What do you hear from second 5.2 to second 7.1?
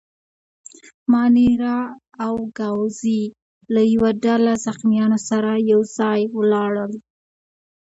سره یو ځای ولاړل.